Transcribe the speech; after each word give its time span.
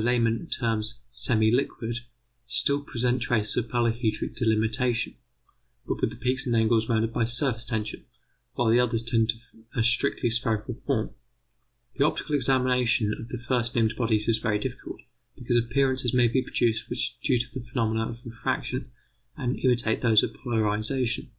Lehmann 0.00 0.46
terms 0.46 1.00
semi 1.10 1.50
liquid 1.50 1.98
still 2.46 2.80
present 2.82 3.20
traces 3.20 3.56
of 3.56 3.66
polyhedric 3.68 4.36
delimitation, 4.36 5.16
but 5.88 6.00
with 6.00 6.10
the 6.10 6.16
peaks 6.16 6.46
and 6.46 6.54
angles 6.54 6.88
rounded 6.88 7.12
by 7.12 7.24
surface 7.24 7.64
tension, 7.64 8.04
while 8.54 8.68
the 8.70 8.78
others 8.78 9.02
tend 9.02 9.28
to 9.28 9.34
a 9.74 9.82
strictly 9.82 10.30
spherical 10.30 10.74
form. 10.86 11.10
The 11.96 12.04
optical 12.06 12.36
examination 12.36 13.12
of 13.12 13.28
the 13.28 13.38
first 13.38 13.74
named 13.74 13.96
bodies 13.96 14.28
is 14.28 14.38
very 14.38 14.60
difficult, 14.60 15.00
because 15.34 15.56
appearances 15.58 16.14
may 16.14 16.28
be 16.28 16.42
produced 16.44 16.88
which 16.88 17.16
are 17.20 17.26
due 17.26 17.38
to 17.40 17.54
the 17.58 17.64
phenomena 17.66 18.06
of 18.08 18.24
refraction 18.24 18.92
and 19.36 19.58
imitate 19.58 20.00
those 20.00 20.22
of 20.22 20.32
polarization. 20.32 21.32